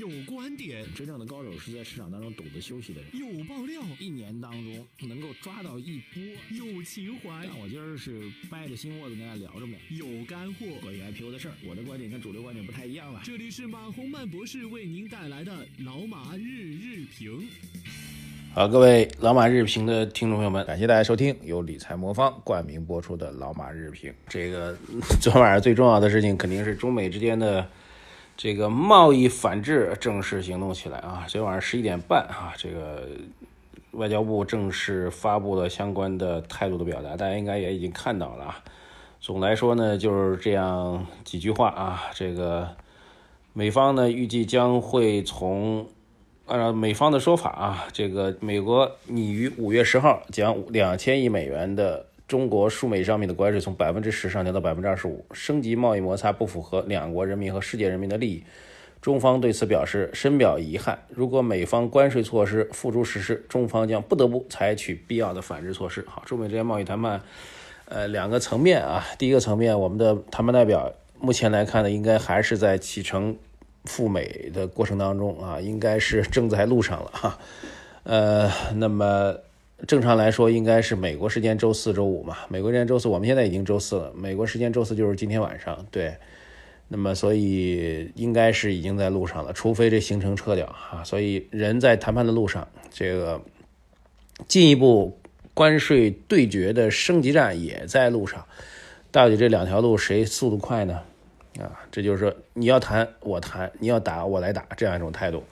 [0.00, 3.10] 有观点，真正的高手是在市场当中懂得休息的人。
[3.12, 6.22] 有爆料，一年当中能够抓到一波。
[6.56, 9.76] 有情怀，但我今儿是掰着心窝子跟大家聊着呢。
[9.90, 13.20] 有干货，关于 IPO 的事儿，我的观点跟主流观点不太一样了。
[13.22, 15.52] 这里是马洪曼博士为您带来的
[15.84, 17.46] 老马日日评。
[18.54, 24.10] 好，各位老马日评的听众朋友们，感谢大家收听由理财魔方冠名播出的老马日评。
[24.26, 24.74] 这个
[25.20, 27.68] 昨天晚上最重要的事情肯定是中美之间的。
[28.42, 31.26] 这个贸易反制正式行动起来啊！
[31.28, 33.06] 昨天晚上十一点半啊，这个
[33.90, 38.64] 外交部正式发布了相关的态度的表达，大家应该也已经看到了啊。
[39.20, 42.04] 总来说呢，就是这样几句话啊。
[42.14, 42.66] 这个
[43.52, 45.86] 美方呢预计将会从
[46.46, 52.06] 按照美方的说法啊，这个美国拟于五月十号将两千亿美元的。
[52.30, 58.44] 中国输美商品的关税从百分之十上调到百分之二十五，升级贸易摩擦不符合两国人民和世界人民的利益。
[59.00, 60.96] 中方对此表示深表遗憾。
[61.08, 66.04] 如果美方关税措施付诸实施，中方将不得不采取必要的反制措施。
[66.06, 67.20] 好，中美之间贸易谈判，
[67.86, 69.04] 呃，两个层面啊。
[69.18, 73.36] 第一个层面，我们的谈判代表目前来看呢，应该还是在启程
[73.86, 77.38] 赴美的过程当中啊，应该是正在路上了哈。
[78.04, 79.34] 呃，那么。
[79.86, 82.38] 正常来说，应该是美国时间周四周五嘛。
[82.48, 84.12] 美国时间周四，我们现在已经周四了。
[84.14, 86.14] 美国时间周四就是今天晚上，对。
[86.92, 91.04] 那么，所以应该是已经在路上了，除非这行程撤掉啊。
[91.04, 93.40] 所以人在谈判的路上，这个
[94.48, 95.16] 进一步
[95.54, 98.44] 关税对决的升级战也在路上。
[99.12, 101.00] 到底这两条路谁速度快呢？
[101.60, 105.44] 啊，这就是说你要谈我谈，你要打我来打这样一种态度。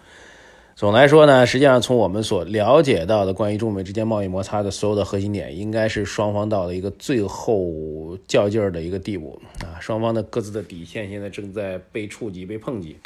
[0.78, 12.96] 总来说呢，实际上从我们所了解到的关于中美之间贸易摩擦的所有的核心点，应该是双方到了一个最后较劲儿的一个地步啊，双方的各自的底线现在正在被触及、被碰击。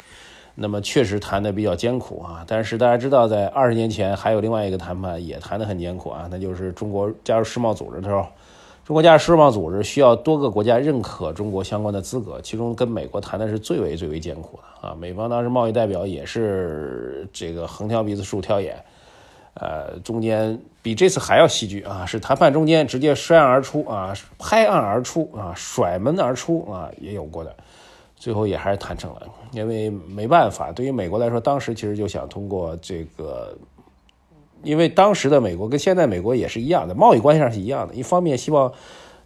[0.53, 8.23] 那么确实谈的比较艰苦啊，但是大家知道，在二十年前还有另外一个谈判也谈得很艰苦啊，那就是中国加入世贸组织的时候。
[8.85, 14.93] 中国加入世贸组织需要多个国家认可中国相关的资格，其中跟美国谈的是最为最为艰苦的啊！
[14.99, 18.75] 美方当时贸易代表也是这个横挑鼻子竖挑眼，
[19.53, 22.05] 呃，中间比这次还要戏剧啊！
[22.05, 27.55] 是谈判中间直接摔案而出啊，拍案而出啊，甩门而出啊，也有过的，
[28.17, 29.21] 最后也还是谈成了，
[29.53, 33.57] 因为没办法，对于美国来说，当时其实就想通过这个。
[34.63, 37.93] 因为当时的美国跟现在美国也是一样的，贸易关系上是一样的。
[37.93, 38.71] 一方面希望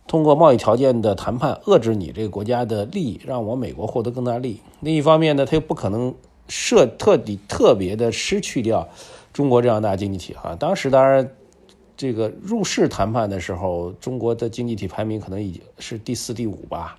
[0.07, 6.13] 通过贸易条件的谈判遏制你这个国家的利益，让我美国获得更大利益；另一方面呢，他又不可能
[6.47, 8.87] 设特地特别的失去掉
[9.31, 10.55] 中国这样大经济体啊。
[10.59, 11.29] 当时当然
[11.95, 16.97] 这个入世谈判的时候，中国的经济体排名可能已经是第四、第五吧。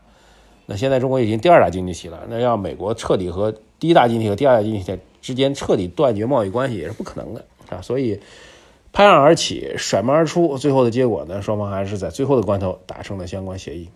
[0.66, 7.42] 那现在中国已经第二大经济体了，那让美国彻底和第一大经济体和第二大经济体之间彻底断绝贸易关系也是不可能的。
[7.68, 8.20] 啊，所以
[8.92, 13.88] 拍案而起，甩门而出，最后的结果呢，双方还是在最后的关头达成了相关协议。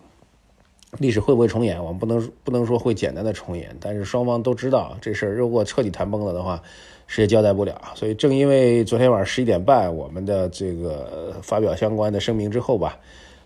[0.99, 1.83] 历史会不会重演？
[1.83, 6.61] 我们不能不能说会简单的重演，但是双方都知道这事儿如果彻底谈崩了的话，
[7.07, 7.81] 谁也交代不了。
[7.95, 12.99] 所以正因为昨天晚上十一点半我们的这个发表相关的声明之后吧，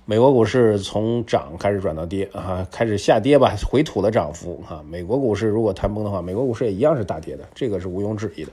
[0.04, 4.84] 美国股市从涨开始转到跌啊，开始下跌吧，回吐了涨幅啊。
[4.86, 8.52] 美国股市如果谈崩的话，美国股市也一样是大跌的，这个是毋庸置疑的。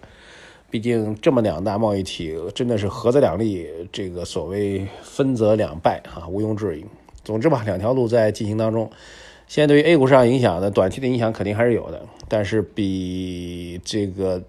[0.75, 6.85] 毕竟这么两大贸易体真的是合则两利，这个所谓分则两败啊，毋庸置疑。
[7.23, 8.91] 总之吧，两条路在进行当中。
[9.47, 14.43] 现在对于 A 股市场影响呢，短期的影响肯定还是有的，但是比这个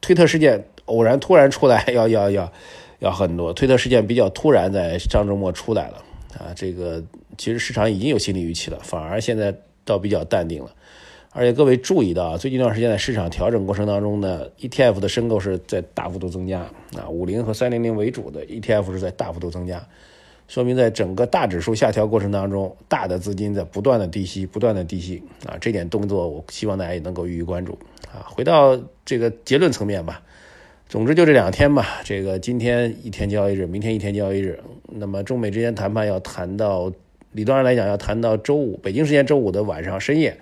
[0.00, 2.52] 推特事件偶然突然出来要要要
[2.98, 3.52] 要很多。
[3.52, 6.02] 推特事件比较突然，在上周末出来了
[6.36, 7.00] 啊，这个
[7.38, 9.54] 其实市场已经有心理预期了，反而现在
[9.84, 10.70] 倒比较淡定了。
[11.32, 16.60] 而且各位注意到啊，最近一段时间在市场调整过程当中呢，ETF 的申购是在大幅度增加
[16.96, 19.86] 啊，五零和三零零为主的 ETF 是在大幅度增加，
[20.48, 27.78] 说明在整个大指数下调过程当中，大的资金在不断的低吸，不断的低吸啊，这点动作我希望大家也能够予以关注
[28.12, 28.26] 啊。
[28.26, 30.20] 回到这个结论层面吧，
[30.88, 34.58] 总之就这两天吧，这个今天一天交易日，明天一天交易日，
[34.88, 36.90] 那么中美之间谈判要谈到，
[37.30, 40.36] 理论上来讲要谈到周五，北京时间周五的晚上深夜。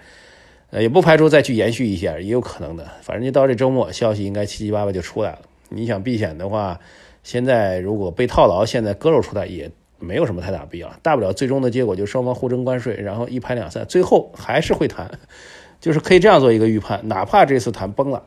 [0.71, 2.87] 呃，也不排除再去延续一下，也有可能的。
[3.03, 5.39] 反正就到这周末，消息应该七七八八就出来了。
[5.71, 6.79] 你想避险的话，
[7.23, 10.93] 现在如果被套牢，现在割肉出来也没有什么太大必要。
[11.03, 15.11] 大不了最终的结果就双方互征关税，然后一拍两散，最后还是会谈。
[15.81, 18.25] 就是可以这样做一个预判，哪怕这次谈崩了，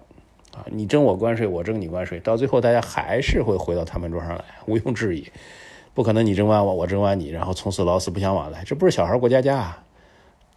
[0.55, 5.27] 啊，你征我关税，我征你关税，到最后大家还是会回到谈判桌上来，毋庸置疑。
[5.93, 9.83] 不可能你征完我，我征完你，然后从此老死不相往来，这不是小孩过家家啊。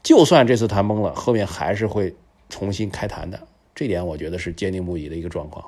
[0.05, 2.15] 就算这次谈崩了，后面还是会
[2.49, 3.41] 重新开谈的
[3.75, 5.65] 这点我觉得是坚定不移的一个状况。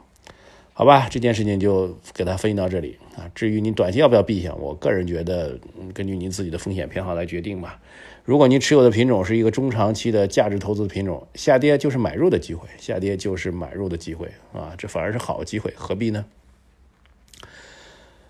[0.72, 3.24] 好吧，这件事情就给他分析到这里啊。
[3.34, 5.58] 至于你短期要不要避险，我个人觉得
[5.94, 7.80] 根据您自己的风险偏好来决定吧。
[8.24, 16.26] 如果您持有的品种是一个中长期的价值投资品种，下跌就是买入的机会，下跌就是买入的机会啊，这反而是好机会，何必呢？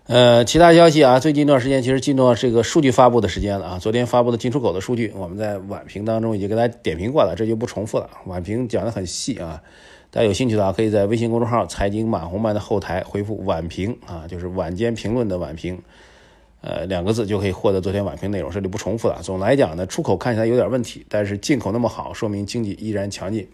[0.07, 3.77] 呃，其他消息啊，最近一段时间其实进入到这个数据发布的时间了啊。
[3.77, 8.09] 昨天发布的进出口的数据，我们在晚评当中已经给大家点评过了，这就不重复了。
[8.25, 9.61] 晚评讲的很细啊。
[10.09, 15.77] 大家有兴趣的话，可以在微信公众号“财经马红漫”的后台回复“晚评”啊，就是晚间评论的晚评，
[16.61, 19.19] 呃，两个字就可以获得昨天晚评内容，这里不重复了。
[19.21, 23.45] 总来讲呢，出口看起来有点问题，但是进口那么好，说明经济依然强劲。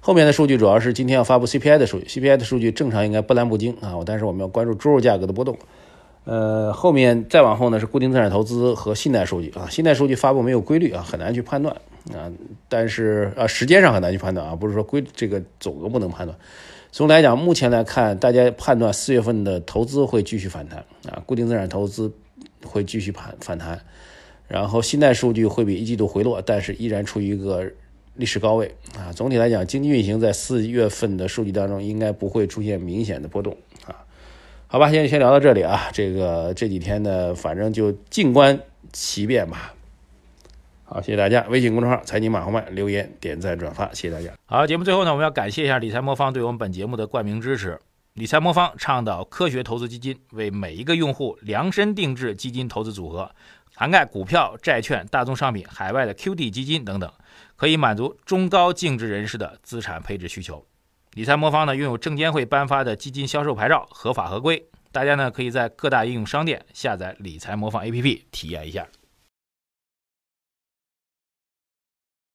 [0.00, 5.58] 后面的数据主要是今天要发布 CPI 的数据，CPI 的数据正常应该不蓝不惊啊，但是我们要关注猪肉价格的波动。
[6.24, 11.74] 呃，后面再往后呢是固定资产投资和信贷数据啊，信贷数据发布没有规律啊，很难去判断。
[12.14, 12.32] 啊，
[12.68, 16.36] 但是啊，时间上很难去判断啊，不是说规这个总额不能判断。
[16.90, 20.78] 总的来讲，目前来看，大家判断四月份的投资会继续反弹
[21.10, 22.10] 啊，固定资产投资
[22.64, 23.78] 会继续盘反弹，
[24.48, 27.70] 然后信贷数据会比一季度回落，但是依然处于一个
[28.14, 29.12] 历史高位啊。
[29.12, 33.94] 总体来讲，经济运行在四月份的数据当中应该不会出现明显的波动啊。
[34.66, 38.58] 好吧，现在先聊到这里啊，这个这几天呢，反正就静观
[38.92, 39.74] 其变吧。
[40.84, 41.46] 好，谢谢大家！
[41.48, 44.32] 微信公众号“财经马红漫”留言、点赞、转发，谢谢大家。
[44.46, 47.78] 好，节目最后呢，我们要感谢一下理财魔方对我们本节目的冠名支持。
[48.14, 53.30] 理财魔方倡导科学投资基金，为每一个用户量身定制基金投资组合，
[53.72, 57.08] 涵盖股票、债券、大宗商品、海外的 QD 基金等等，
[57.60, 60.64] 可以满足中高净值人士的资产配置需求。
[61.12, 64.66] 理财魔方呢，拥有证监会颁发的基金销售牌照，合法合规。
[64.90, 68.88] 大家呢，可以在各大应用商店下载理财魔方 APP 体验一下。